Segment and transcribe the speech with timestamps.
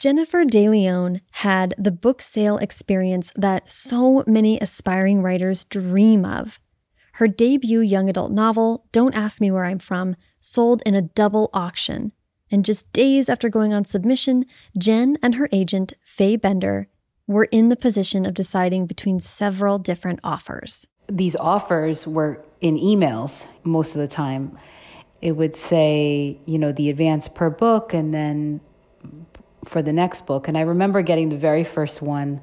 [0.00, 6.58] Jennifer de Leon had the book sale experience that so many aspiring writers dream of.
[7.14, 11.50] Her debut young adult novel, Don't Ask Me Where I'm From, sold in a double
[11.52, 12.12] auction.
[12.50, 14.46] And just days after going on submission,
[14.78, 16.88] Jen and her agent, Faye Bender,
[17.26, 20.86] were in the position of deciding between several different offers.
[21.08, 24.56] These offers were in emails most of the time.
[25.20, 28.62] It would say, you know, the advance per book and then
[29.64, 30.48] for the next book.
[30.48, 32.40] And I remember getting the very first one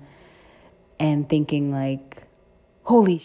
[0.99, 2.23] and thinking, like,
[2.83, 3.21] holy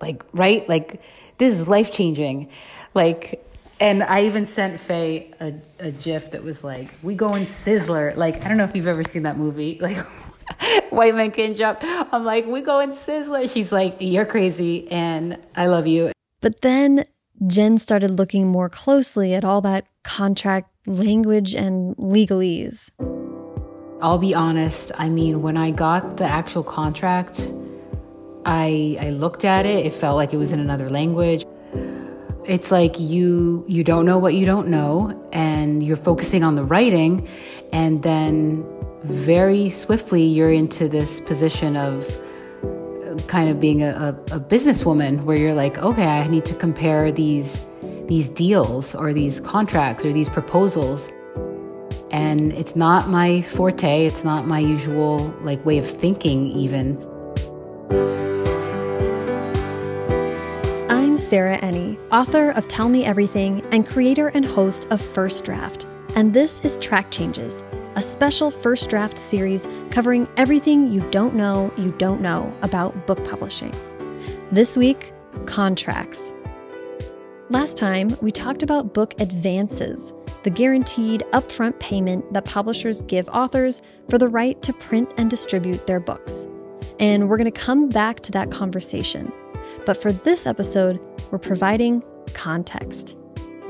[0.00, 0.68] like, right?
[0.68, 1.00] Like,
[1.38, 2.50] this is life changing.
[2.92, 3.44] Like,
[3.80, 8.16] and I even sent Faye a, a gif that was like, we go in Sizzler.
[8.16, 9.80] Like, I don't know if you've ever seen that movie.
[10.50, 11.78] Like, White Man Can't Jump.
[11.82, 13.50] I'm like, we go in Sizzler.
[13.50, 16.12] She's like, you're crazy and I love you.
[16.42, 17.06] But then
[17.46, 22.90] Jen started looking more closely at all that contract language and legalese.
[24.00, 24.92] I'll be honest.
[24.98, 27.48] I mean, when I got the actual contract,
[28.44, 29.86] I I looked at it.
[29.86, 31.44] It felt like it was in another language.
[32.44, 36.64] It's like you you don't know what you don't know, and you're focusing on the
[36.64, 37.26] writing,
[37.72, 38.66] and then
[39.02, 42.08] very swiftly you're into this position of
[42.64, 46.54] uh, kind of being a, a, a businesswoman where you're like, okay, I need to
[46.54, 47.60] compare these
[48.06, 51.10] these deals or these contracts or these proposals
[52.14, 54.06] and it's not my forte.
[54.06, 56.96] It's not my usual like way of thinking even.
[60.88, 65.88] I'm sarah enni author of tell me everything and creator and host of first draft.
[66.14, 67.64] And this is track changes
[67.96, 73.24] a special first draft series covering everything you don't know you don't know about book
[73.24, 73.74] publishing.
[74.52, 75.12] This week
[75.46, 76.32] contracts
[77.50, 80.14] Last time, we talked about book advances,
[80.44, 85.86] the guaranteed upfront payment that publishers give authors for the right to print and distribute
[85.86, 86.48] their books.
[86.98, 89.30] And we're going to come back to that conversation.
[89.84, 90.98] But for this episode,
[91.30, 93.14] we're providing context.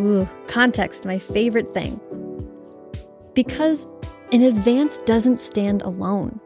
[0.01, 2.01] Ooh, context, my favorite thing.
[3.35, 3.89] Because
[4.31, 6.41] an advance doesn't stand alone.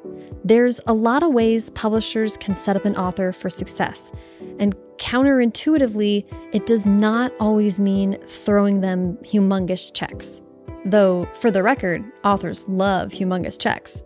[0.44, 4.12] There's a lot of ways publishers can set up an author for success,
[4.58, 10.42] and counterintuitively, it does not always mean throwing them humongous checks.
[10.84, 14.02] Though, for the record, authors love humongous checks.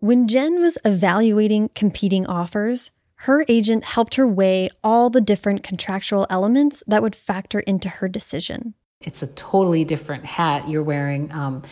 [0.00, 2.90] When Jen was evaluating competing offers,
[3.22, 8.08] her agent helped her weigh all the different contractual elements that would factor into her
[8.08, 8.74] decision.
[9.00, 11.62] It's a totally different hat you're wearing, um,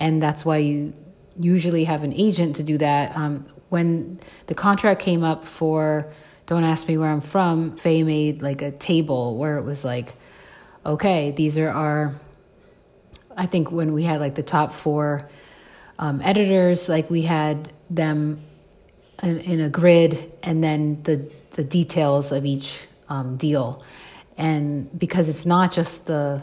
[0.00, 0.94] and that's why you
[1.38, 3.16] usually have an agent to do that.
[3.16, 6.12] Um, when the contract came up for
[6.46, 10.14] Don't Ask Me Where I'm From, Faye made like a table where it was like,
[10.84, 12.14] okay, these are our,
[13.36, 15.28] I think when we had like the top four
[15.98, 18.40] um, editors, like we had them
[19.22, 23.84] in, in, a grid and then the, the details of each um, deal.
[24.36, 26.42] And because it's not just the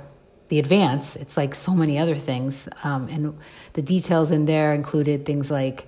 [0.49, 2.69] the advance, it's like so many other things.
[2.83, 3.35] Um, and
[3.73, 5.87] the details in there included things like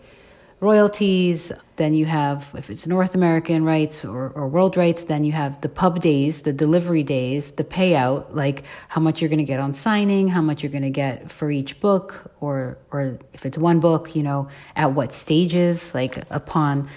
[0.66, 1.52] royalties.
[1.76, 5.54] Then you have, if it's North American rights or, or world rights, then you have
[5.62, 9.60] the pub days, the delivery days, the payout, like how much you're going to get
[9.60, 13.58] on signing, how much you're going to get for each book, or or if it's
[13.58, 16.90] one book, you know, at what stages, like upon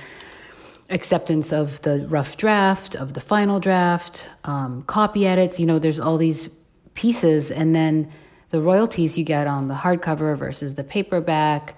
[0.90, 4.14] acceptance of the rough draft, of the final draft,
[4.44, 5.60] um, copy edits.
[5.60, 6.48] You know, there's all these
[6.94, 8.10] pieces, and then
[8.50, 11.74] the royalties you get on the hardcover versus the paperback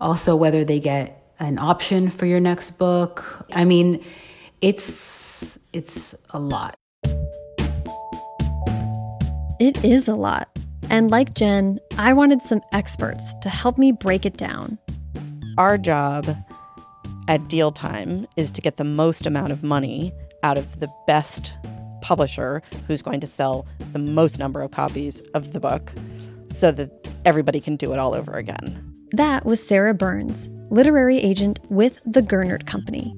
[0.00, 3.46] also whether they get an option for your next book.
[3.52, 4.04] I mean,
[4.60, 6.76] it's it's a lot.
[9.58, 10.48] It is a lot.
[10.88, 14.78] And like Jen, I wanted some experts to help me break it down.
[15.56, 16.36] Our job
[17.28, 20.12] at Deal Time is to get the most amount of money
[20.42, 21.52] out of the best
[22.00, 25.92] publisher who's going to sell the most number of copies of the book
[26.48, 26.90] so that
[27.24, 28.89] everybody can do it all over again.
[29.12, 33.16] That was Sarah Burnes, literary agent with the Gernert Company.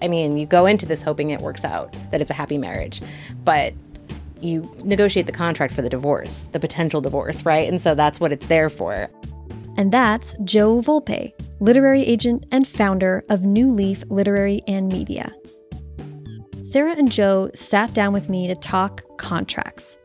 [0.00, 3.00] I mean, you go into this hoping it works out, that it's a happy marriage,
[3.44, 3.74] but
[4.40, 7.68] you negotiate the contract for the divorce, the potential divorce, right?
[7.68, 9.10] And so that's what it's there for.
[9.76, 15.34] And that's Jo Volpe, literary agent and founder of New Leaf Literary and Media.
[16.62, 19.96] Sarah and Jo sat down with me to talk contracts.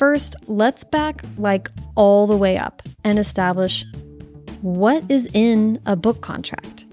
[0.00, 3.84] First, let's back like all the way up and establish
[4.62, 6.86] what is in a book contract.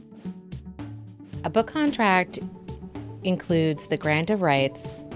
[1.46, 2.38] A book contract
[3.24, 5.08] includes the grant of rights,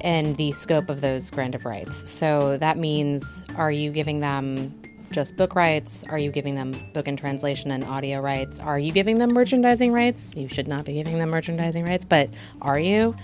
[0.00, 2.10] and the scope of those grant of rights.
[2.10, 6.04] So that means are you giving them just book rights?
[6.08, 8.58] Are you giving them book and translation and audio rights?
[8.58, 10.34] Are you giving them merchandising rights?
[10.34, 12.30] You should not be giving them merchandising rights, but
[12.62, 13.14] are you?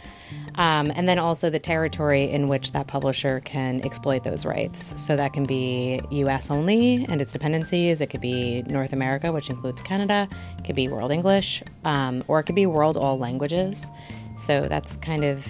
[0.59, 5.01] Um, and then also the territory in which that publisher can exploit those rights.
[5.01, 8.01] So that can be US only and its dependencies.
[8.01, 10.29] It could be North America, which includes Canada.
[10.59, 13.89] It could be world English, um, or it could be world all languages.
[14.37, 15.47] So that's kind of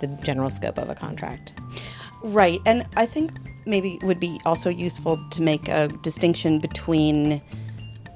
[0.00, 1.52] the general scope of a contract.
[2.22, 2.58] Right.
[2.64, 3.32] And I think
[3.66, 7.42] maybe it would be also useful to make a distinction between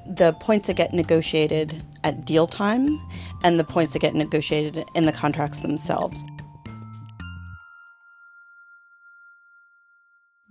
[0.06, 3.00] the points that get negotiated at deal time
[3.42, 6.24] and the points that get negotiated in the contracts themselves.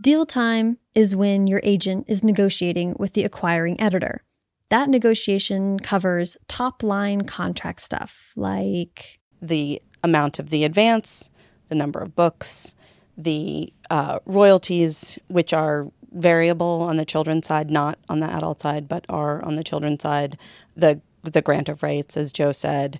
[0.01, 4.21] Deal time is when your agent is negotiating with the acquiring editor.
[4.69, 11.31] That negotiation covers top line contract stuff like the amount of the advance,
[11.69, 12.75] the number of books,
[13.17, 18.87] the uh, royalties, which are variable on the children's side, not on the adult side,
[18.87, 20.37] but are on the children's side,
[20.75, 22.99] the the grant of rights, as Jo said,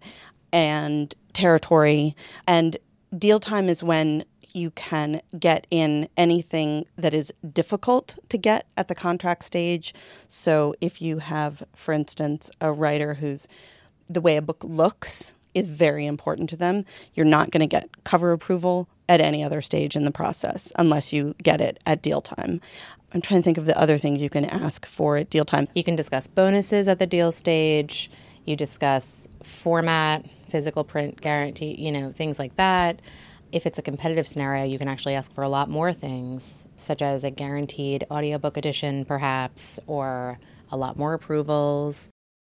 [0.51, 2.15] and territory.
[2.47, 2.77] And
[3.17, 4.23] deal time is when
[4.53, 9.93] you can get in anything that is difficult to get at the contract stage.
[10.27, 13.47] So if you have, for instance, a writer who's
[14.09, 18.03] the way a book looks is very important to them, you're not going to get
[18.03, 22.21] cover approval at any other stage in the process unless you get it at deal
[22.21, 22.61] time.
[23.13, 25.68] I'm trying to think of the other things you can ask for at deal time.
[25.75, 28.10] You can discuss bonuses at the deal stage.
[28.45, 33.01] You discuss format, physical print guarantee, you know, things like that.
[33.51, 37.04] If it's a competitive scenario, you can actually ask for a lot more things, such
[37.04, 40.39] as a guaranteed audiobook edition, perhaps, or
[40.71, 42.09] a lot more approvals.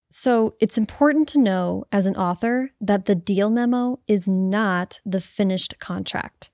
[0.08, 5.20] So it's important to know as an author that the deal memo is not the
[5.20, 6.50] finished contract.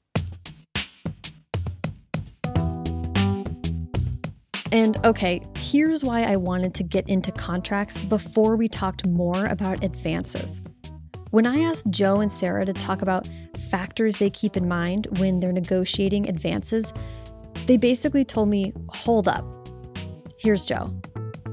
[4.72, 9.82] And okay, here's why I wanted to get into contracts before we talked more about
[9.82, 10.60] advances.
[11.30, 13.28] When I asked Jo and Sarah to talk about
[13.70, 16.92] factors they keep in mind when they're negotiating advances,
[17.66, 19.44] they basically told me, hold up.
[20.38, 20.90] Here's Jo.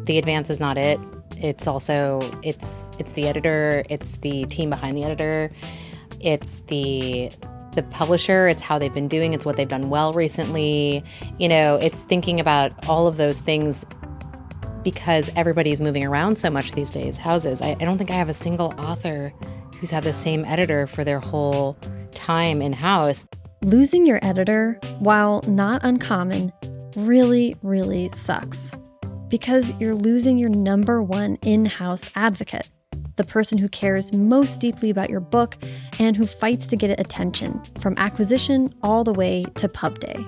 [0.06, 1.00] The advance is not it.
[1.38, 5.52] It's also it's it's the editor, it's the team behind the editor,
[6.20, 7.32] it's the
[7.78, 11.04] the publisher, it's how they've been doing, it's what they've done well recently.
[11.40, 13.86] You know, it's thinking about all of those things
[14.84, 17.18] because everybody's moving around so much these days.
[17.18, 17.62] Houses.
[17.62, 19.32] I, I don't think I have a single author
[19.80, 21.78] who's had the same editor for their whole
[22.12, 23.26] time in house.
[23.64, 26.52] Losing your editor, while not uncommon,
[26.96, 28.74] really, really sucks
[29.30, 32.70] because you're losing your number one in house advocate
[33.18, 35.58] the person who cares most deeply about your book
[36.00, 40.26] and who fights to get it attention, from acquisition all the way to pub day.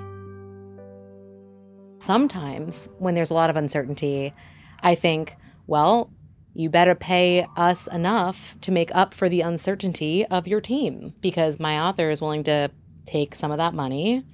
[1.99, 4.33] Sometimes, when there's a lot of uncertainty,
[4.81, 5.35] I think,
[5.67, 6.11] well,
[6.53, 11.59] you better pay us enough to make up for the uncertainty of your team because
[11.59, 12.71] my author is willing to
[13.05, 14.25] take some of that money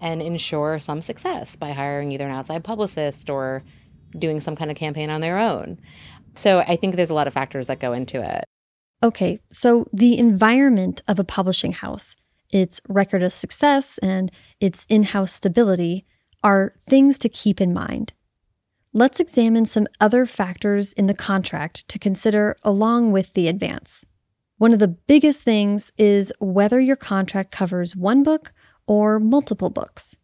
[0.00, 3.62] and ensure some success by hiring either an outside publicist or
[4.18, 5.78] doing some kind of campaign on their own.
[6.34, 8.44] So I think there's a lot of factors that go into it.
[9.02, 12.14] Okay, so the environment of a publishing house,
[12.52, 14.30] its record of success, and
[14.60, 16.06] its in house stability
[16.42, 18.12] are things to keep in mind.
[18.92, 24.04] Let's examine some other factors in the contract to consider along with the advance.
[24.58, 28.52] One of the biggest things is whether your contract covers one book
[28.86, 30.16] or multiple books.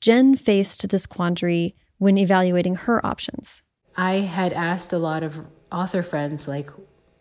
[0.00, 3.62] Jen faced this quandary when evaluating her options.
[3.96, 5.40] I had asked a lot of
[5.72, 6.70] author friends, like,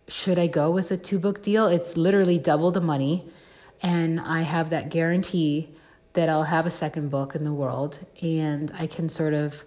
[0.07, 1.67] should I go with a two book deal?
[1.67, 3.27] It's literally double the money.
[3.81, 5.69] And I have that guarantee
[6.13, 7.99] that I'll have a second book in the world.
[8.21, 9.63] And I can sort of,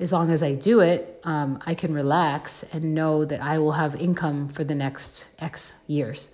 [0.00, 3.72] as long as I do it, um, I can relax and know that I will
[3.72, 6.30] have income for the next X years.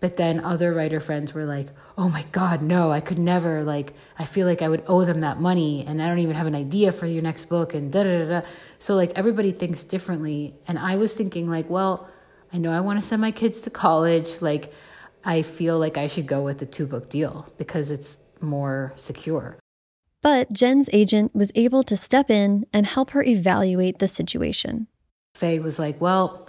[0.00, 3.62] But then other writer friends were like, oh my God, no, I could never.
[3.62, 6.46] Like, I feel like I would owe them that money and I don't even have
[6.46, 8.40] an idea for your next book and da da da.
[8.40, 8.46] da.
[8.78, 10.54] So, like, everybody thinks differently.
[10.66, 12.08] And I was thinking, like, well,
[12.52, 14.42] I know I want to send my kids to college.
[14.42, 14.72] Like,
[15.24, 19.58] I feel like I should go with the two book deal because it's more secure.
[20.22, 24.88] But Jen's agent was able to step in and help her evaluate the situation.
[25.34, 26.48] Faye was like, well,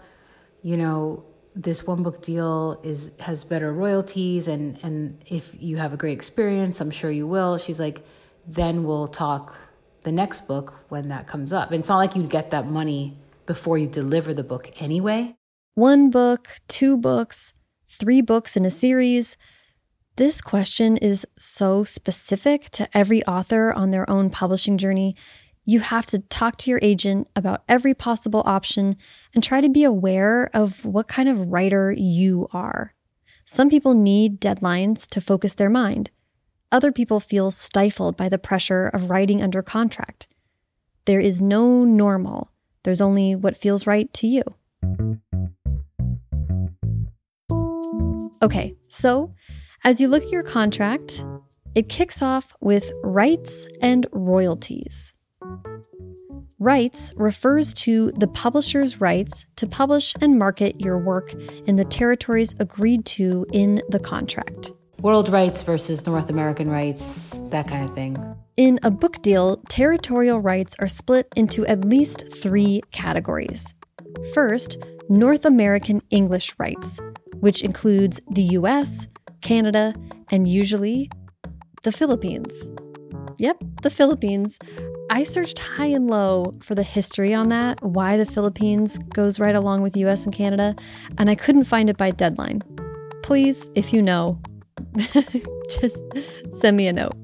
[0.61, 1.23] you know,
[1.57, 6.13] this one book deal is has better royalties and and if you have a great
[6.13, 7.57] experience i'm sure you will.
[7.57, 8.01] She's like
[8.47, 9.55] then we'll talk
[10.03, 11.71] the next book when that comes up.
[11.71, 15.35] And it's not like you'd get that money before you deliver the book anyway.
[15.73, 17.53] One book two books
[17.87, 19.37] three books in a series.
[20.17, 25.13] This question is so specific to every author on their own publishing journey.
[25.69, 28.95] You have to talk to your agent about every possible option
[29.35, 32.93] and try to be aware of what kind of writer you are.
[33.43, 36.09] Some people need deadlines to focus their mind.
[36.71, 40.29] Other people feel stifled by the pressure of writing under contract.
[41.03, 42.49] There is no normal,
[42.83, 44.43] there's only what feels right to you.
[48.41, 49.33] Okay, so
[49.83, 51.25] as you look at your contract,
[51.75, 55.13] it kicks off with rights and royalties.
[56.59, 61.35] Rights refers to the publisher's rights to publish and market your work
[61.67, 64.71] in the territories agreed to in the contract.
[65.01, 68.17] World rights versus North American rights, that kind of thing.
[68.55, 73.75] In a book deal, territorial rights are split into at least three categories.
[74.33, 74.77] First,
[75.09, 76.99] North American English rights,
[77.39, 79.07] which includes the US,
[79.41, 79.93] Canada,
[80.31, 81.11] and usually
[81.83, 82.71] the Philippines.
[83.37, 84.57] Yep, the Philippines.
[85.09, 89.55] I searched high and low for the history on that, why the Philippines goes right
[89.55, 90.75] along with US and Canada,
[91.17, 92.61] and I couldn't find it by deadline.
[93.23, 94.41] Please, if you know,
[95.79, 96.03] just
[96.51, 97.15] send me a note.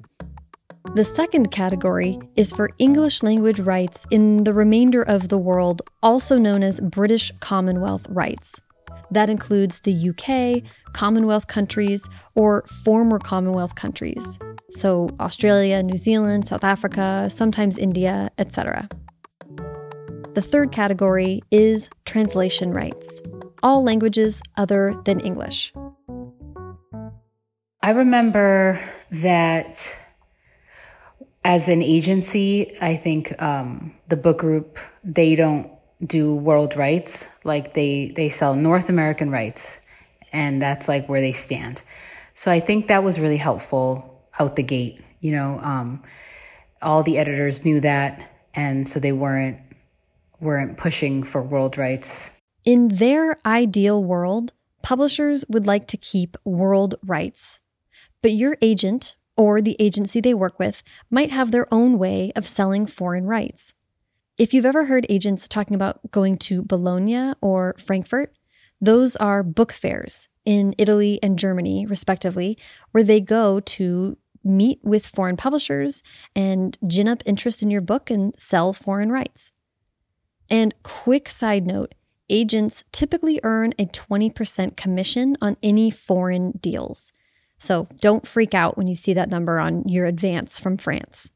[0.96, 6.38] The second category is for English language rights in the remainder of the world, also
[6.38, 8.62] known as British Commonwealth rights.
[9.14, 14.40] That includes the UK, Commonwealth countries, or former Commonwealth countries.
[14.72, 18.90] So, Australia, New Zealand, South Africa, sometimes India, etc.
[20.34, 23.22] The third category is translation rights,
[23.62, 25.72] all languages other than English.
[27.84, 29.96] I remember that
[31.46, 35.70] as an agency, I think um, the book group, they don't
[36.06, 39.78] do world rights like they they sell north american rights
[40.32, 41.82] and that's like where they stand.
[42.34, 46.04] So i think that was really helpful out the gate you know um,
[46.82, 49.58] all the editors knew that and so they weren't
[50.40, 52.30] weren't pushing for world rights.
[52.66, 57.62] In their ideal world publishers would like to keep world rights
[58.22, 62.48] but your agent or the agency they work with might have their own way of
[62.48, 63.74] selling foreign rights
[64.38, 68.32] if you've ever heard agents talking about going to Bologna or Frankfurt,
[68.82, 72.58] those are book fairs in Italy and Germany, respectively,
[72.92, 76.04] where they go to meet with foreign publishers
[76.36, 79.52] and gin up interest in your book and sell foreign rights.
[80.50, 81.96] And quick side note
[82.30, 87.12] agents typically earn a 20% commission on any foreign deals.
[87.58, 91.33] So don't freak out when you see that number on your advance from France.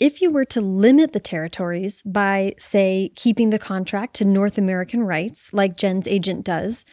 [0.00, 5.04] If you were to limit the territories by, say, keeping the contract to North American
[5.04, 6.84] rights, like Jen's agent does,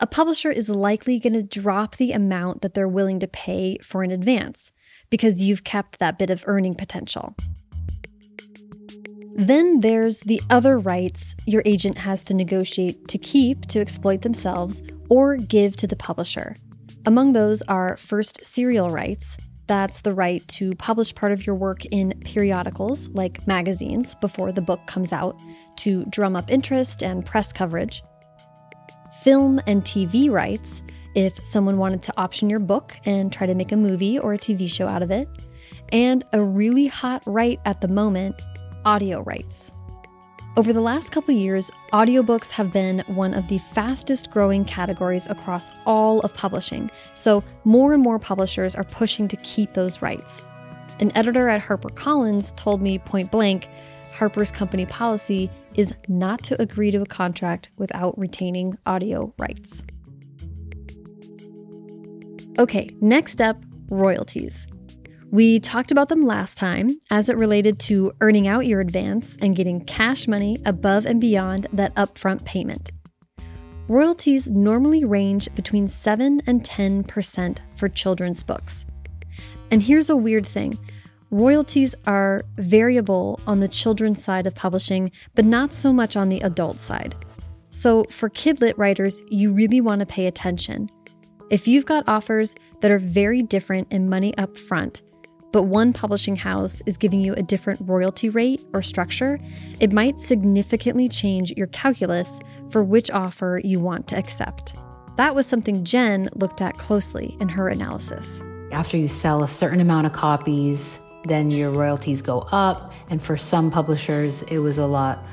[0.00, 4.02] a publisher is likely going to drop the amount that they're willing to pay for
[4.02, 4.72] an advance
[5.08, 7.36] because you've kept that bit of earning potential.
[9.36, 14.82] Then there's the other rights your agent has to negotiate to keep to exploit themselves
[15.08, 16.56] or give to the publisher.
[17.06, 19.36] Among those are first serial rights,
[19.68, 24.62] that's the right to publish part of your work in periodicals, like magazines, before the
[24.62, 25.38] book comes out,
[25.76, 28.02] to drum up interest and press coverage.
[29.22, 30.82] Film and TV rights,
[31.14, 34.38] if someone wanted to option your book and try to make a movie or a
[34.38, 35.28] TV show out of it.
[35.90, 38.40] And a really hot right at the moment
[38.84, 39.72] audio rights.
[40.58, 45.70] Over the last couple years, audiobooks have been one of the fastest growing categories across
[45.86, 50.42] all of publishing, so more and more publishers are pushing to keep those rights.
[50.98, 53.68] An editor at HarperCollins told me point blank
[54.10, 59.84] Harper's company policy is not to agree to a contract without retaining audio rights.
[62.58, 64.66] Okay, next up royalties.
[65.30, 69.54] We talked about them last time as it related to earning out your advance and
[69.54, 72.90] getting cash money above and beyond that upfront payment.
[73.88, 78.86] Royalties normally range between 7 and 10% for children's books.
[79.70, 80.78] And here's a weird thing
[81.30, 86.40] royalties are variable on the children's side of publishing, but not so much on the
[86.40, 87.14] adult side.
[87.68, 90.88] So, for kidlit writers, you really want to pay attention.
[91.50, 95.02] If you've got offers that are very different in money up front,
[95.52, 99.38] but one publishing house is giving you a different royalty rate or structure,
[99.80, 102.40] it might significantly change your calculus
[102.70, 104.76] for which offer you want to accept.
[105.16, 108.42] That was something Jen looked at closely in her analysis.
[108.70, 112.92] After you sell a certain amount of copies, then your royalties go up.
[113.10, 115.24] And for some publishers, it was a lot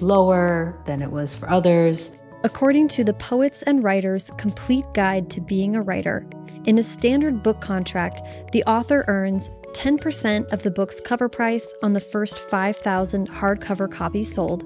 [0.00, 2.16] lower than it was for others.
[2.44, 6.26] According to the Poets and Writers Complete Guide to Being a Writer,
[6.64, 8.20] in a standard book contract,
[8.50, 14.34] the author earns 10% of the book's cover price on the first 5,000 hardcover copies
[14.34, 14.64] sold,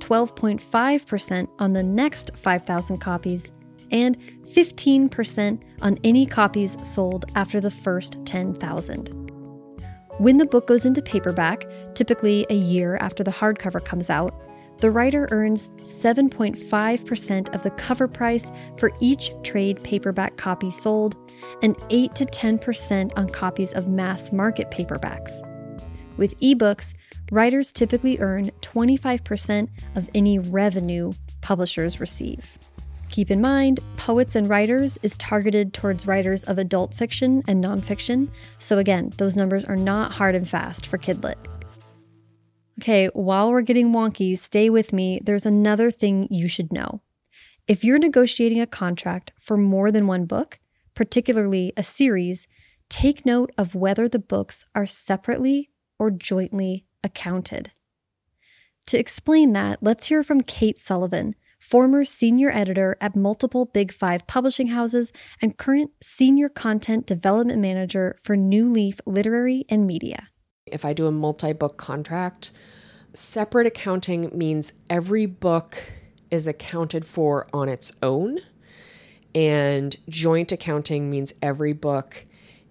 [0.00, 3.52] 12.5% on the next 5,000 copies,
[3.92, 9.30] and 15% on any copies sold after the first 10,000.
[10.18, 14.34] When the book goes into paperback, typically a year after the hardcover comes out,
[14.78, 21.16] the writer earns 7.5% of the cover price for each trade paperback copy sold
[21.62, 25.48] and 8 to 10% on copies of mass market paperbacks.
[26.16, 26.94] With ebooks,
[27.30, 32.58] writers typically earn 25% of any revenue publishers receive.
[33.08, 38.28] Keep in mind, Poets and Writers is targeted towards writers of adult fiction and nonfiction,
[38.58, 41.51] so again, those numbers are not hard and fast for Kidlit.
[42.80, 45.20] Okay, while we're getting wonky, stay with me.
[45.22, 47.02] There's another thing you should know.
[47.66, 50.58] If you're negotiating a contract for more than one book,
[50.94, 52.48] particularly a series,
[52.88, 57.70] take note of whether the books are separately or jointly accounted.
[58.86, 64.26] To explain that, let's hear from Kate Sullivan, former senior editor at multiple Big Five
[64.26, 70.26] publishing houses and current senior content development manager for New Leaf Literary and Media.
[70.72, 72.52] If I do a multi book contract,
[73.14, 75.78] separate accounting means every book
[76.30, 78.38] is accounted for on its own,
[79.34, 82.26] and joint accounting means every book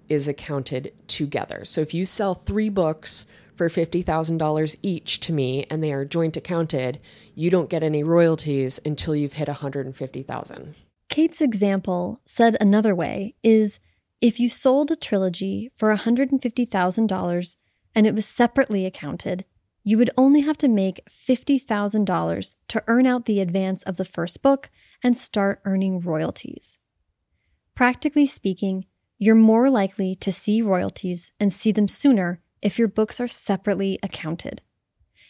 [0.09, 1.63] is accounted together.
[1.63, 6.35] So if you sell three books for $50,000 each to me and they are joint
[6.35, 6.99] accounted,
[7.35, 10.75] you don't get any royalties until you've hit 150,000.
[11.09, 13.79] Kate's example, said another way, is
[14.19, 17.55] if you sold a trilogy for $150,000
[17.95, 19.45] and it was separately accounted,
[19.83, 24.41] you would only have to make $50,000 to earn out the advance of the first
[24.41, 24.69] book
[25.03, 26.77] and start earning royalties.
[27.73, 28.85] Practically speaking,
[29.17, 33.97] you're more likely to see royalties and see them sooner if your books are separately
[34.03, 34.61] accounted.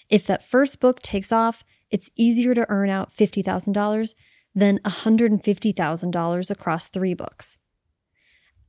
[0.10, 4.16] If that first book takes off, it's easier to earn out $50,000
[4.54, 7.58] than $150,000 across three books.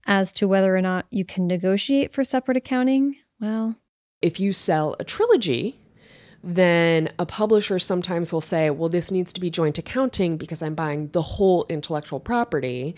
[0.06, 3.74] As to whether or not you can negotiate for separate accounting, well,
[4.22, 5.76] if you sell a trilogy,
[6.44, 10.76] then a publisher sometimes will say, well, this needs to be joint accounting because I'm
[10.76, 12.94] buying the whole intellectual property.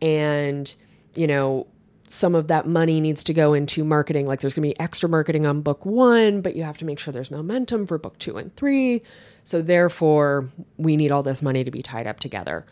[0.00, 0.74] And,
[1.14, 1.66] you know,
[2.06, 4.26] some of that money needs to go into marketing.
[4.26, 6.98] Like there's going to be extra marketing on book one, but you have to make
[6.98, 9.02] sure there's momentum for book two and three.
[9.44, 12.64] So therefore, we need all this money to be tied up together.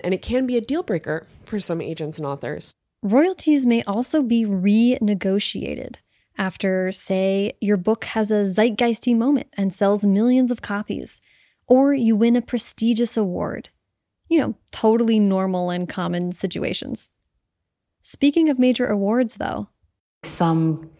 [0.00, 2.74] And it can be a deal breaker for some agents and authors.
[3.02, 5.96] Royalties may also be renegotiated
[6.38, 11.20] after, say, your book has a zeitgeisty moment and sells millions of copies,
[11.66, 13.70] or you win a prestigious award.
[14.28, 17.10] You know, totally normal and common situations.
[18.02, 19.68] Speaking of major awards, though,
[20.22, 20.90] some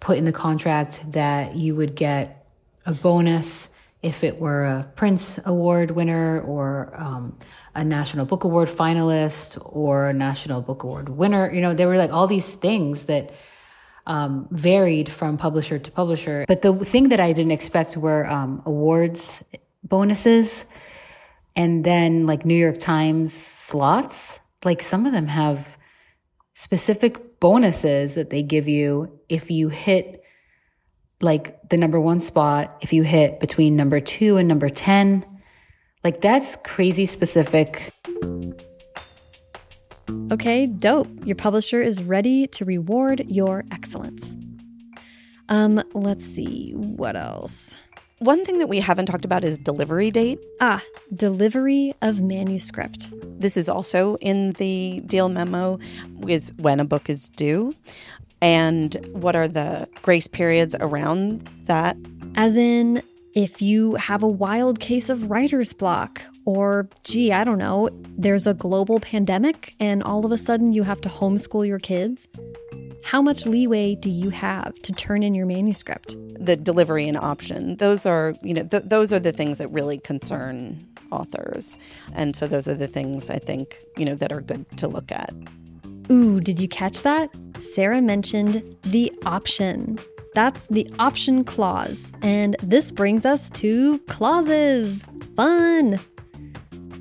[0.00, 2.46] put in the contract that you would get
[2.86, 3.70] a bonus
[4.02, 7.38] if it were a Printz Award winner or um,
[7.74, 11.50] a National Book Award finalist or a National Book Award winner.
[11.50, 13.32] You know, there were like all these things that
[14.06, 16.44] um, varied from publisher to publisher.
[16.46, 19.42] But the thing that I didn't expect were um, awards
[19.82, 20.64] bonuses
[21.56, 24.40] and then like New York Times slots.
[24.64, 25.76] Like some of them have
[26.54, 30.22] specific bonuses that they give you if you hit
[31.20, 35.24] like the number one spot, if you hit between number two and number 10.
[36.02, 37.92] Like that's crazy specific.
[40.30, 41.08] Okay, dope.
[41.24, 44.36] Your publisher is ready to reward your excellence.
[45.48, 47.74] Um, let's see, what else?
[48.18, 50.38] One thing that we haven't talked about is delivery date.
[50.60, 50.82] Ah,
[51.14, 53.12] delivery of manuscript.
[53.38, 55.78] This is also in the deal memo
[56.26, 57.74] is when a book is due
[58.40, 61.96] and what are the grace periods around that?
[62.34, 63.02] As in
[63.34, 68.46] if you have a wild case of writer's block, or gee, I don't know, there's
[68.46, 72.28] a global pandemic and all of a sudden you have to homeschool your kids,
[73.04, 76.16] how much leeway do you have to turn in your manuscript?
[76.38, 79.98] The delivery and option, those are, you know, th- those are the things that really
[79.98, 81.78] concern authors.
[82.14, 85.12] And so those are the things I think, you know, that are good to look
[85.12, 85.32] at.
[86.10, 87.30] Ooh, did you catch that?
[87.58, 89.98] Sarah mentioned the option.
[90.34, 92.12] That's the option clause.
[92.22, 95.04] And this brings us to clauses.
[95.36, 96.00] Fun!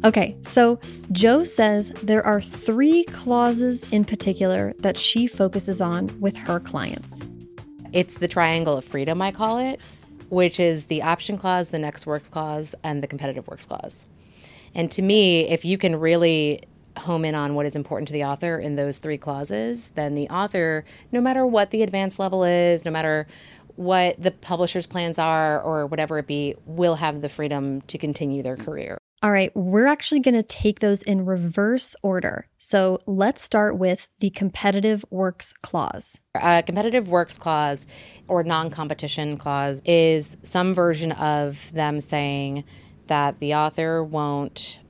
[0.05, 0.81] Okay, so
[1.13, 7.25] Jo says there are three clauses in particular that she focuses on with her clients.
[7.93, 9.79] It's the triangle of freedom, I call it,
[10.27, 14.05] which is the option clause, the next works clause, and the competitive works clause.
[14.75, 16.59] And to me, if you can really
[16.97, 20.27] home in on what is important to the author in those three clauses, then the
[20.27, 23.25] author, no matter what the advanced level is, no matter
[23.75, 28.43] what the publisher's plans are or whatever it be, will have the freedom to continue
[28.43, 28.97] their career.
[29.23, 32.49] All right, we're actually going to take those in reverse order.
[32.57, 36.19] So let's start with the competitive works clause.
[36.35, 37.87] A competitive works clause
[38.27, 42.65] or non competition clause is some version of them saying
[43.07, 44.81] that the author won't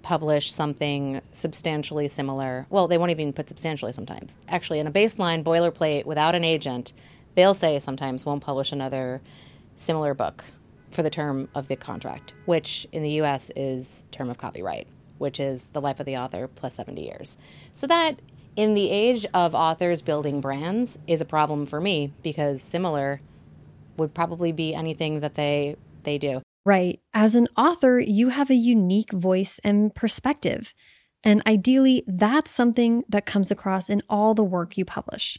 [0.00, 2.66] publish something substantially similar.
[2.70, 4.38] Well, they won't even put substantially sometimes.
[4.48, 6.94] Actually, in a baseline boilerplate without an agent,
[7.34, 9.20] they'll say sometimes won't publish another
[9.76, 10.42] similar book
[10.98, 15.38] for the term of the contract, which in the US is term of copyright, which
[15.38, 17.36] is the life of the author plus 70 years.
[17.70, 18.18] So that
[18.56, 23.20] in the age of authors building brands is a problem for me because similar
[23.96, 26.42] would probably be anything that they they do.
[26.66, 26.98] Right.
[27.14, 30.74] As an author, you have a unique voice and perspective.
[31.22, 35.38] And ideally, that's something that comes across in all the work you publish.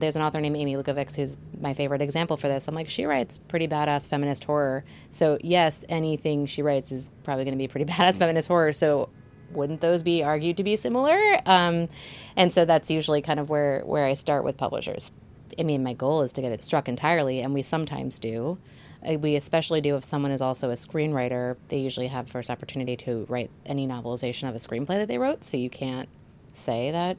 [0.00, 2.66] There's an author named Amy Lukavics who's my favorite example for this.
[2.66, 4.84] I'm like, she writes pretty badass feminist horror.
[5.10, 8.72] So, yes, anything she writes is probably going to be pretty badass feminist horror.
[8.72, 9.10] So,
[9.52, 11.40] wouldn't those be argued to be similar?
[11.44, 11.88] Um,
[12.36, 15.12] and so that's usually kind of where, where I start with publishers.
[15.58, 18.58] I mean, my goal is to get it struck entirely, and we sometimes do.
[19.06, 21.56] Uh, we especially do if someone is also a screenwriter.
[21.68, 25.42] They usually have first opportunity to write any novelization of a screenplay that they wrote,
[25.44, 26.08] so you can't
[26.52, 27.16] say that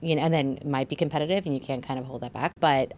[0.00, 2.52] you know, and then might be competitive and you can't kind of hold that back.
[2.60, 2.92] But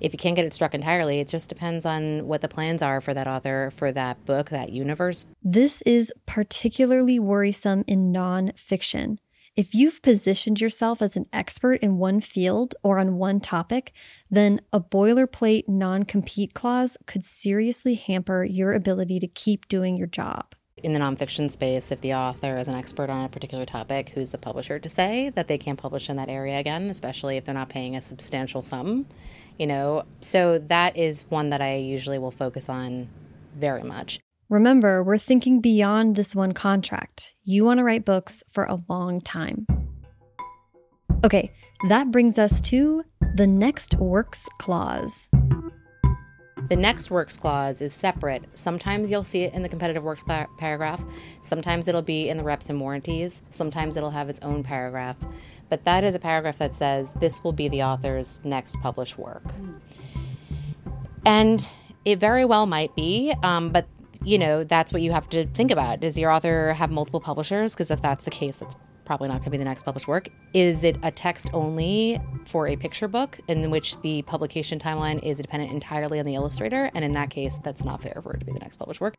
[0.00, 3.00] if you can't get it struck entirely, it just depends on what the plans are
[3.00, 5.26] for that author, for that book, that universe.
[5.42, 9.18] This is particularly worrisome in nonfiction.
[9.56, 13.92] If you've positioned yourself as an expert in one field or on one topic,
[14.30, 20.06] then a boilerplate non compete clause could seriously hamper your ability to keep doing your
[20.06, 24.10] job in the nonfiction space, if the author is an expert on a particular topic,
[24.10, 27.44] who's the publisher to say that they can't publish in that area again, especially if
[27.44, 29.06] they're not paying a substantial sum,
[29.58, 30.04] you know?
[30.20, 33.08] So that is one that I usually will focus on
[33.56, 34.20] very much.
[34.48, 37.34] Remember, we're thinking beyond this one contract.
[37.44, 39.66] You want to write books for a long time.
[41.24, 41.52] Okay,
[41.88, 45.28] that brings us to the next works clause.
[46.68, 48.44] The next works clause is separate.
[48.52, 50.22] Sometimes you'll see it in the competitive works
[50.58, 51.02] paragraph.
[51.40, 53.42] Sometimes it'll be in the reps and warranties.
[53.50, 55.16] Sometimes it'll have its own paragraph.
[55.70, 59.44] But that is a paragraph that says this will be the author's next published work.
[61.24, 61.66] And
[62.04, 63.86] it very well might be, um, but
[64.24, 66.00] you know, that's what you have to think about.
[66.00, 67.74] Does your author have multiple publishers?
[67.74, 68.76] Because if that's the case, that's
[69.08, 70.28] probably not going to be the next published work.
[70.52, 75.38] Is it a text only for a picture book in which the publication timeline is
[75.38, 76.90] dependent entirely on the illustrator?
[76.94, 79.14] And in that case, that's not fair for it to be the next published work.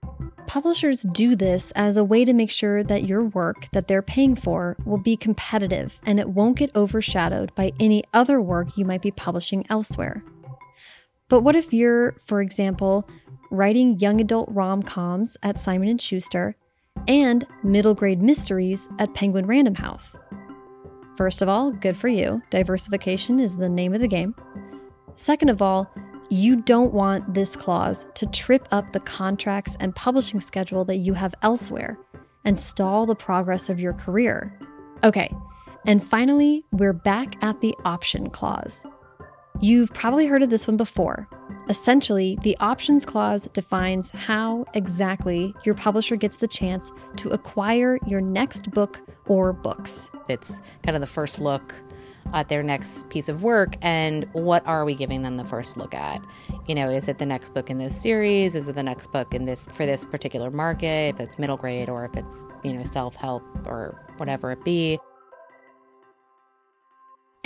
[0.46, 4.36] Publishers do this as a way to make sure that your work that they're paying
[4.36, 9.02] for will be competitive and it won't get overshadowed by any other work you might
[9.02, 10.24] be publishing elsewhere.
[11.30, 13.10] But what if you're, for example,
[13.50, 16.56] writing young adult rom-coms at Simon & Schuster
[17.08, 20.18] and middle grade mysteries at Penguin Random House.
[21.16, 22.42] First of all, good for you.
[22.50, 24.36] Diversification is the name of the game.
[25.14, 25.92] Second of all,
[26.30, 31.14] you don't want this clause to trip up the contracts and publishing schedule that you
[31.14, 32.00] have elsewhere
[32.46, 34.58] and stall the progress of your career.
[35.04, 35.34] Okay,
[35.86, 38.86] and finally, we're back at the option clause.
[39.60, 41.28] You've probably heard of this one before.
[41.68, 48.22] Essentially, the options clause defines how exactly your publisher gets the chance to acquire your
[48.22, 50.10] next book or books.
[50.28, 51.76] It's kind of the first look
[52.34, 55.94] at their next piece of work and what are we giving them the first look
[55.94, 56.22] at?
[56.68, 58.56] You know is it the next book in this series?
[58.56, 61.90] Is it the next book in this for this particular market if it's middle grade
[61.90, 65.00] or if it's you know self-help or whatever it be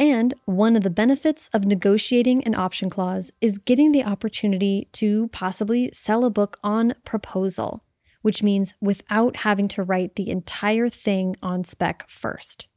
[0.03, 5.29] and one of the benefits of negotiating an option clause is getting the opportunity to
[5.29, 7.85] possibly sell a book on proposal,
[8.21, 12.67] which means without having to write the entire thing on spec first.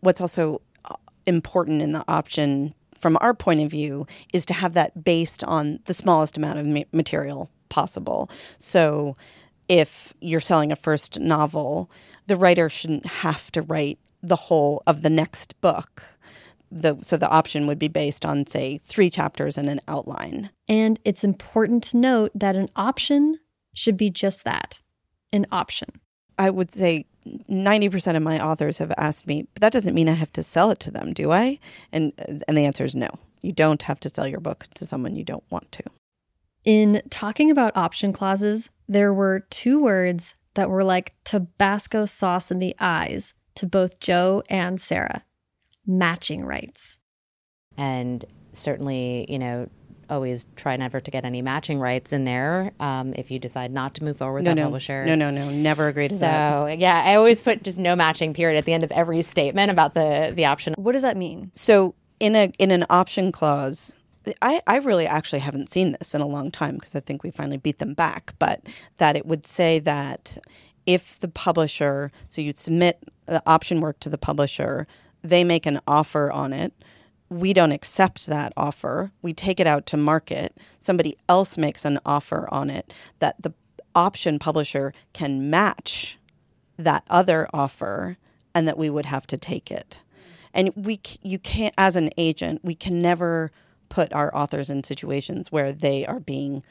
[0.00, 4.74] What's also uh, important in the option from our point of view is to have
[4.74, 8.28] that based on the smallest amount of material possible.
[8.58, 9.16] So
[9.70, 11.90] if you're selling a first novel,
[12.26, 16.18] the writer shouldn't have to write the whole of the next book
[16.74, 20.50] the so the option would be based on say 3 chapters and an outline.
[20.68, 23.38] And it's important to note that an option
[23.74, 24.80] should be just that,
[25.32, 25.88] an option.
[26.38, 30.14] I would say 90% of my authors have asked me, but that doesn't mean I
[30.14, 31.60] have to sell it to them, do I?
[31.92, 32.12] And
[32.48, 33.08] and the answer is no.
[33.40, 35.84] You don't have to sell your book to someone you don't want to.
[36.64, 42.58] In talking about option clauses, there were two words that were like Tabasco sauce in
[42.58, 45.24] the eyes to both Jo and Sarah
[45.86, 46.98] matching rights.
[47.76, 49.68] And certainly, you know,
[50.10, 53.94] always try never to get any matching rights in there um, if you decide not
[53.94, 55.04] to move forward with No, that no, publisher.
[55.04, 55.50] no, no, no.
[55.50, 56.52] Never agree to that.
[56.52, 59.70] So yeah, I always put just no matching period at the end of every statement
[59.70, 60.74] about the the option.
[60.76, 61.50] What does that mean?
[61.54, 63.98] So in a in an option clause,
[64.42, 67.30] I, I really actually haven't seen this in a long time because I think we
[67.30, 68.34] finally beat them back.
[68.38, 68.60] But
[68.98, 70.38] that it would say that
[70.86, 74.86] if the publisher, so you submit the option work to the publisher,
[75.24, 76.72] they make an offer on it.
[77.30, 79.10] We don't accept that offer.
[79.22, 80.56] We take it out to market.
[80.78, 83.54] Somebody else makes an offer on it that the
[83.94, 86.18] option publisher can match
[86.76, 88.18] that other offer
[88.54, 90.00] and that we would have to take it.
[90.52, 93.50] And we you can't as an agent, we can never
[93.88, 96.62] put our authors in situations where they are being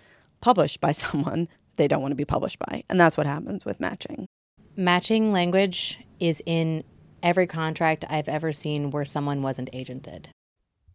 [0.42, 2.84] published by someone they don't want to be published by.
[2.90, 4.28] And that's what happens with matching.
[4.76, 6.84] Matching language is in
[7.24, 10.28] every contract I've ever seen where someone wasn't agented.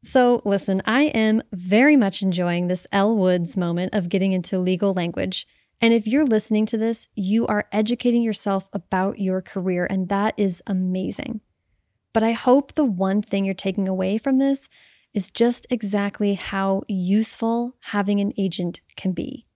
[0.02, 4.92] So, listen, I am very much enjoying this Elle Woods moment of getting into legal
[4.92, 5.46] language.
[5.80, 10.34] And if you're listening to this, you are educating yourself about your career, and that
[10.36, 11.40] is amazing.
[12.12, 14.68] But I hope the one thing you're taking away from this
[15.14, 19.46] is just exactly how useful having an agent can be.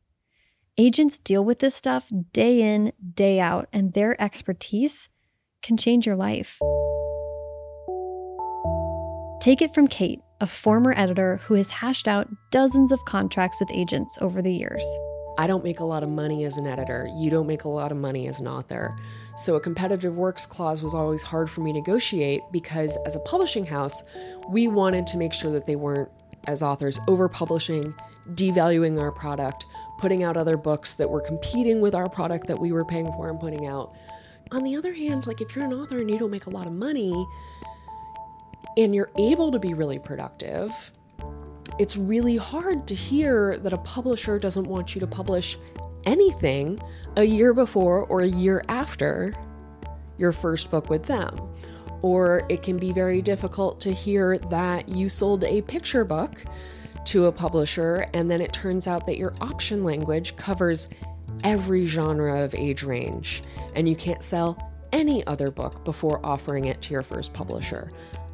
[0.79, 5.09] Agents deal with this stuff day in, day out, and their expertise
[5.63, 6.59] can change your life.
[9.41, 13.73] Take it from Kate, a former editor who has hashed out dozens of contracts with
[13.73, 14.85] agents over the years.
[15.39, 17.09] I don't make a lot of money as an editor.
[17.17, 18.93] You don't make a lot of money as an author.
[19.37, 23.21] So a competitive works clause was always hard for me to negotiate because as a
[23.21, 24.03] publishing house,
[24.49, 26.11] we wanted to make sure that they weren't,
[26.47, 27.95] as authors, over publishing,
[28.31, 29.65] devaluing our product,
[29.99, 33.31] putting out other books that were competing with our product that we were paying for
[33.31, 33.97] and putting out.
[34.53, 36.67] On the other hand, like if you're an author and you don't make a lot
[36.67, 37.27] of money
[38.77, 40.93] and you're able to be really productive,
[41.79, 45.59] it's really hard to hear that a publisher doesn't want you to publish
[46.05, 46.79] anything
[47.17, 49.33] a year before or a year after
[50.19, 51.35] your first book with them.
[52.03, 56.45] Or it can be very difficult to hear that you sold a picture book
[57.07, 60.91] to a publisher and then it turns out that your option language covers
[61.45, 63.43] every genre of age range
[63.75, 67.91] and you can't sell any other book before offering it to your first publisher.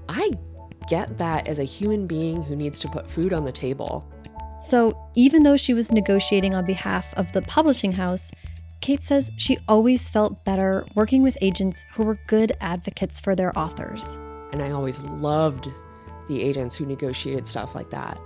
[0.09, 0.33] I
[0.89, 4.11] get that as a human being who needs to put food on the table.
[4.61, 8.33] So, even though she was negotiating on behalf of the publishing house,
[8.81, 13.57] Kate says she always felt better working with agents who were good advocates for their
[13.57, 14.19] authors.
[14.53, 15.69] And I always loved
[16.29, 18.19] the agents who negotiated stuff like that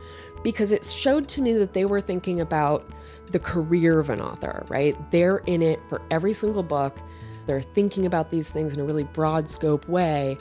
[0.42, 2.90] because it showed to me that they were thinking about
[3.32, 4.96] the career of an author, right?
[5.10, 6.98] They're in it for every single book.
[7.46, 10.38] They're thinking about these things in a really broad scope way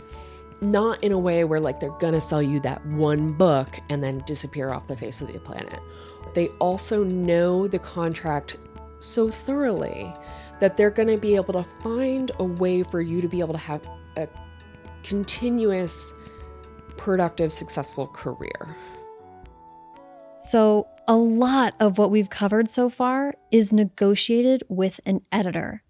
[0.62, 4.20] not in a way where like they're gonna sell you that one book and then
[4.26, 5.80] disappear off the face of the planet.
[6.36, 8.58] They also know the contract
[9.00, 10.14] so thoroughly
[10.60, 13.60] that they're gonna be able to find a way for you to be able to
[13.60, 13.82] have
[14.16, 14.28] a
[15.04, 16.14] continuous,
[16.96, 18.78] productive, successful career.
[20.38, 25.84] So, a lot of what we've covered so far is negotiated with an editor.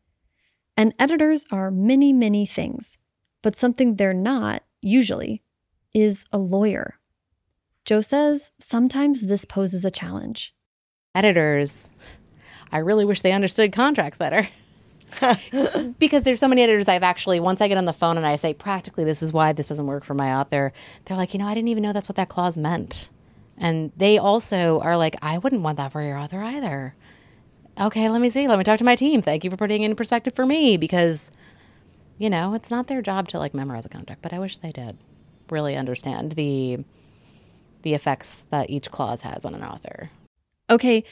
[0.77, 2.97] And editors are many, many things,
[3.41, 5.43] but something they're not, usually,
[5.93, 6.99] is a lawyer.
[7.85, 10.55] Jo says sometimes this poses a challenge.
[11.13, 11.91] Editors,
[12.71, 14.47] I really wish they understood contracts better.
[15.99, 18.37] because there's so many editors I've actually once I get on the phone and I
[18.37, 20.73] say practically this is why this doesn't work for my author,
[21.05, 23.10] they're like, you know, I didn't even know that's what that clause meant.
[23.61, 26.95] And they also are like, I wouldn't want that for your author either.
[27.79, 28.47] Okay, let me see.
[28.47, 29.21] Let me talk to my team.
[29.21, 31.29] Thank you for putting in perspective for me because,
[32.17, 34.71] you know, it's not their job to like memorize a contract, but I wish they
[34.71, 34.97] did
[35.49, 36.83] really understand the
[37.83, 40.09] the effects that each clause has on an author.
[40.69, 41.03] Okay,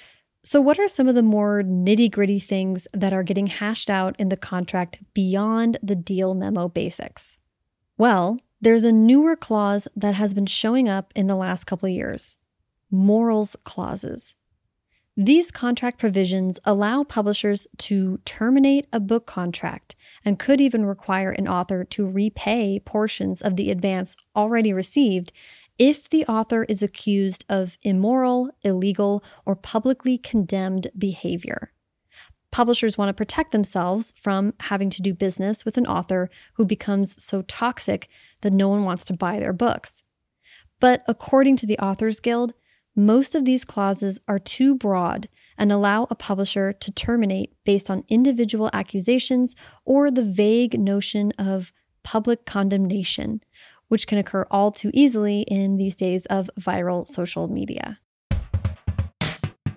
[0.43, 4.15] so what are some of the more nitty gritty things that are getting hashed out
[4.19, 7.37] in the contract beyond the deal memo basics?
[7.97, 12.37] Well, there's a newer clause that has been showing up in the last couple years
[12.91, 14.35] morals clauses.
[15.21, 21.45] These contract provisions allow publishers to terminate a book contract and could even require an
[21.45, 25.33] author to repay portions of the advance already received
[25.77, 31.73] if the author is accused of immoral, illegal, or publicly condemned behavior.
[32.51, 37.21] Publishers want to protect themselves from having to do business with an author who becomes
[37.21, 38.07] so toxic
[38.41, 40.03] that no one wants to buy their books.
[40.79, 42.53] But according to the Authors Guild,
[42.95, 48.03] Most of these clauses are too broad and allow a publisher to terminate based on
[48.09, 51.71] individual accusations or the vague notion of
[52.03, 53.41] public condemnation,
[53.87, 57.99] which can occur all too easily in these days of viral social media.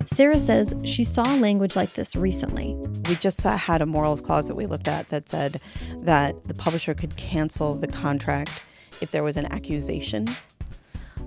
[0.07, 2.75] Sarah says she saw language like this recently.
[3.09, 5.61] We just had a morals clause that we looked at that said
[6.03, 8.63] that the publisher could cancel the contract
[9.01, 10.29] if there was an accusation,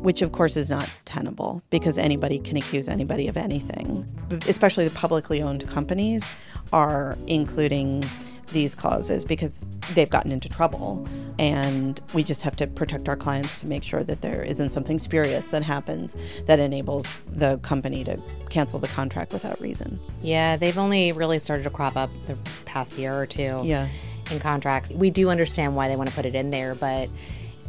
[0.06, 4.06] which of course is not tenable because anybody can accuse anybody of anything.
[4.48, 6.32] Especially the publicly owned companies
[6.72, 8.04] are including
[8.52, 11.08] these clauses because they've gotten into trouble.
[11.39, 15.00] And we just have to protect our clients to make sure that there isn't something
[15.00, 16.15] spurious that happens
[16.46, 18.20] that enables the company to
[18.52, 20.00] cancel the contract without reason.
[20.22, 23.88] Yeah, they've only really started to crop up the past year or two Yeah.
[24.30, 24.94] in contracts.
[24.94, 27.10] We do understand why they want to put it in there, but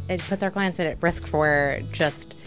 [0.09, 2.37] it puts our clients at risk for just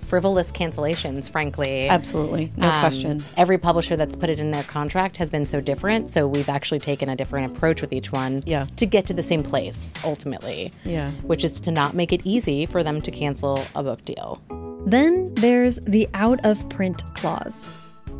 [0.00, 1.88] frivolous cancellations, frankly.
[1.88, 2.50] Absolutely.
[2.56, 3.24] No Um, question.
[3.36, 6.08] Every publisher that's put it in their contract has been so different.
[6.08, 8.66] So we've actually taken a different approach with each one Yeah.
[8.76, 10.72] to get to the same place ultimately.
[10.84, 11.10] Yeah.
[11.22, 14.40] Which is to not make it easy for them to cancel a book deal.
[14.86, 17.68] Then there's the out of print clause.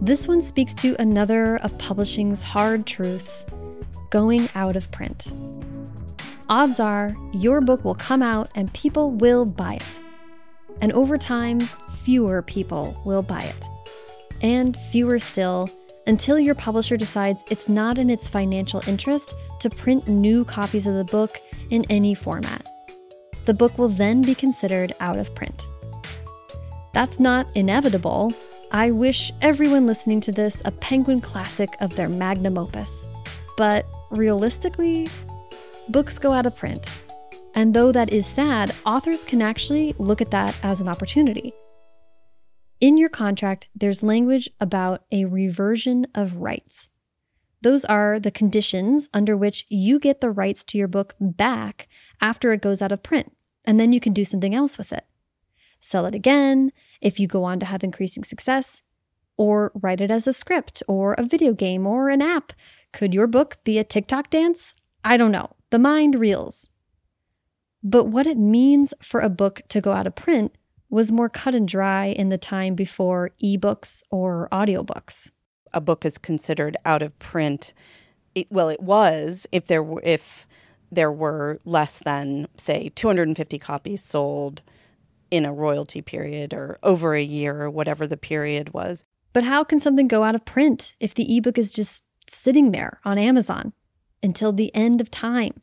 [0.02, 3.46] This one speaks to another of publishing's hard truths
[4.10, 5.32] going out of print.
[6.50, 10.02] Odds are your book will come out and people will buy it.
[10.80, 13.68] And over time, fewer people will buy it.
[14.42, 15.70] And fewer still,
[16.08, 20.94] until your publisher decides it's not in its financial interest to print new copies of
[20.94, 22.66] the book in any format.
[23.44, 25.68] The book will then be considered out of print.
[26.92, 28.34] That's not inevitable.
[28.72, 33.06] I wish everyone listening to this a Penguin classic of their magnum opus.
[33.56, 35.06] But realistically,
[35.90, 36.92] books go out of print.
[37.54, 41.52] And though that is sad, authors can actually look at that as an opportunity.
[42.80, 46.88] In your contract, there's language about a reversion of rights.
[47.62, 51.88] Those are the conditions under which you get the rights to your book back
[52.20, 55.04] after it goes out of print, and then you can do something else with it.
[55.80, 56.72] Sell it again
[57.02, 58.82] if you go on to have increasing success,
[59.36, 62.52] or write it as a script or a video game or an app.
[62.92, 64.74] Could your book be a TikTok dance?
[65.04, 65.50] I don't know.
[65.70, 66.68] The mind reels.
[67.82, 70.52] But what it means for a book to go out of print
[70.90, 75.30] was more cut and dry in the time before ebooks or audiobooks.
[75.72, 77.72] a book is considered out of print.
[78.34, 80.46] It, well, it was if there were if
[80.90, 84.62] there were less than say 250 copies sold
[85.30, 89.04] in a royalty period or over a year or whatever the period was.
[89.32, 92.98] But how can something go out of print if the ebook is just sitting there
[93.04, 93.72] on Amazon
[94.22, 95.60] until the end of time,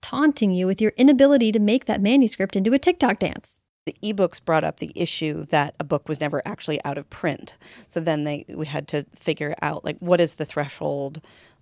[0.00, 3.60] taunting you with your inability to make that manuscript into a TikTok dance?
[3.86, 7.56] The ebooks brought up the issue that a book was never actually out of print.
[7.88, 11.20] So then they we had to figure out like what is the threshold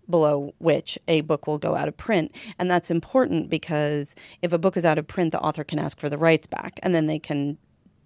[0.08, 2.34] below which a book will go out of print.
[2.58, 6.00] And that's important because if a book is out of print, the author can ask
[6.00, 7.58] for the rights back and then they can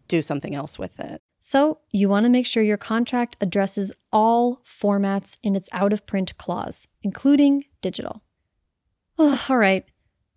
[0.08, 1.22] do something else with it.
[1.44, 6.06] So, you want to make sure your contract addresses all formats in its out of
[6.06, 8.22] print clause, including digital.
[9.18, 9.84] Ugh, all right.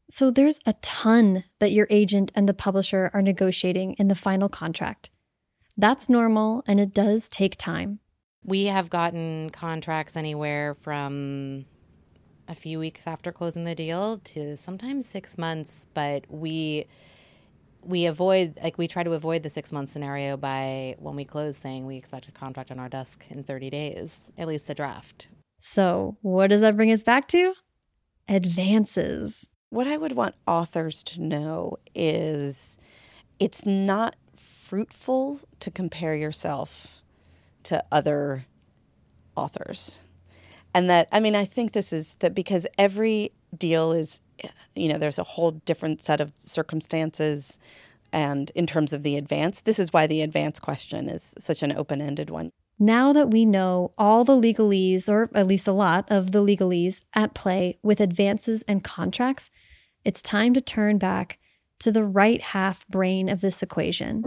[0.10, 4.50] So, there's a ton that your agent and the publisher are negotiating in the final
[4.50, 5.10] contract.
[5.78, 8.00] That's normal and it does take time.
[8.44, 11.66] We have gotten contracts anywhere from
[12.48, 16.86] a few weeks after closing the deal to sometimes six months, but we
[17.82, 21.58] we avoid like we try to avoid the six month scenario by when we close
[21.58, 25.28] saying we expect a contract on our desk in 30 days, at least a draft.
[25.60, 27.54] So, what does that bring us back to?
[28.28, 29.50] Advances.
[29.70, 32.78] What I would want authors to know is
[33.40, 37.02] it's not fruitful to compare yourself
[37.64, 38.46] to other
[39.36, 40.00] authors.
[40.74, 44.22] And that, I mean, I think this is that because every deal is,
[44.76, 47.60] you know, there's a whole different set of circumstances.
[48.12, 51.72] And in terms of the advance, this is why the advance question is such an
[51.72, 52.52] open ended one.
[52.80, 57.04] Now that we know all the legalese, or at least a lot of the legalese
[57.14, 59.50] at play with advances and contracts,
[60.04, 61.40] it's time to turn back
[61.80, 64.24] to the right half brain of this equation.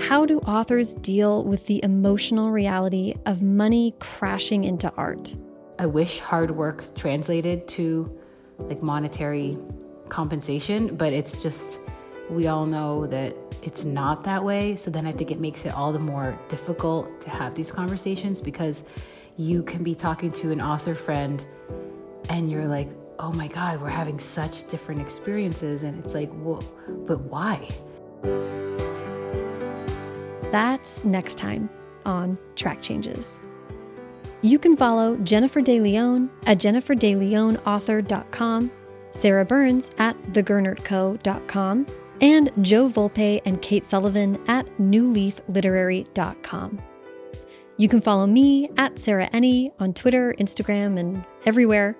[0.00, 5.36] How do authors deal with the emotional reality of money crashing into art?
[5.78, 8.12] I wish hard work translated to
[8.58, 9.56] like monetary
[10.08, 11.78] compensation, but it's just,
[12.30, 14.76] we all know that it's not that way.
[14.76, 18.40] So then I think it makes it all the more difficult to have these conversations
[18.40, 18.84] because
[19.36, 21.44] you can be talking to an author friend
[22.28, 25.82] and you're like, oh my God, we're having such different experiences.
[25.82, 26.62] And it's like, well,
[27.06, 27.66] but why?
[30.52, 31.68] That's next time
[32.04, 33.40] on Track Changes.
[34.40, 38.70] You can follow Jennifer de Leon at jenniferdeleonauthor.com,
[39.10, 41.86] Sarah Burnes at thegernertco.com,
[42.20, 46.82] and Jo Volpe and Kate Sullivan at newleafliterary.com.
[47.76, 51.96] You can follow me at Sarah Enni on Twitter, Instagram, and everywhere.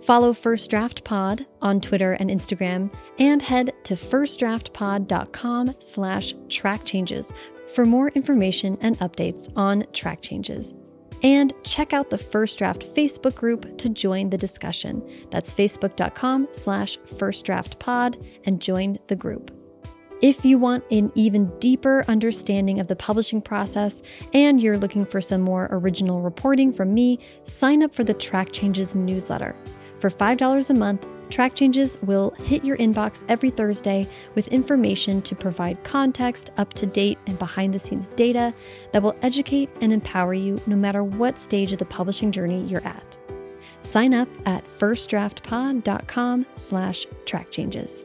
[0.00, 7.32] Follow First Draft Pod on Twitter and Instagram, and head to firstdraftpod.com slash track changes
[7.68, 10.72] for more information and updates on track changes.
[11.22, 15.06] And check out the First Draft Facebook group to join the discussion.
[15.30, 19.50] That's facebook.com slash firstdraftpod and join the group.
[20.22, 24.02] If you want an even deeper understanding of the publishing process
[24.34, 28.52] and you're looking for some more original reporting from me, sign up for the Track
[28.52, 29.56] Changes newsletter.
[29.98, 35.36] For $5 a month, Track Changes will hit your inbox every Thursday with information to
[35.36, 38.52] provide context, up to date, and behind the scenes data
[38.92, 42.86] that will educate and empower you no matter what stage of the publishing journey you're
[42.86, 43.18] at.
[43.82, 48.04] Sign up at firstdraftpod.com slash track changes.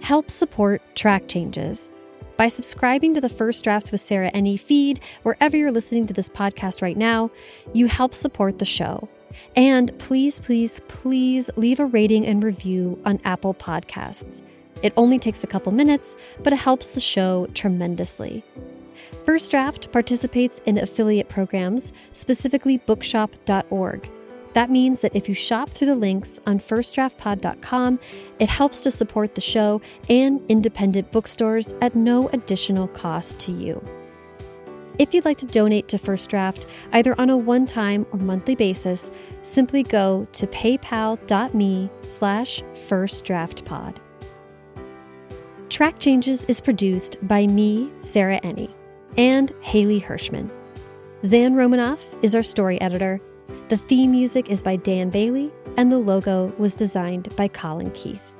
[0.00, 1.90] Help support Track Changes
[2.36, 6.28] by subscribing to the First Draft with Sarah Enni feed wherever you're listening to this
[6.28, 7.30] podcast right now.
[7.72, 9.08] You help support the show.
[9.56, 14.42] And please, please, please leave a rating and review on Apple Podcasts.
[14.82, 18.44] It only takes a couple minutes, but it helps the show tremendously.
[19.24, 24.10] First Draft participates in affiliate programs, specifically bookshop.org.
[24.54, 28.00] That means that if you shop through the links on firstdraftpod.com,
[28.38, 33.84] it helps to support the show and independent bookstores at no additional cost to you.
[34.98, 39.12] If you'd like to donate to First Draft, either on a one-time or monthly basis,
[39.42, 43.96] simply go to paypal.me slash firstdraftpod.
[45.68, 48.74] Track Changes is produced by me, Sarah Enni,
[49.16, 50.50] and Haley Hirschman.
[51.24, 53.20] Zan Romanoff is our story editor.
[53.68, 58.32] The theme music is by Dan Bailey, and the logo was designed by Colin Keith.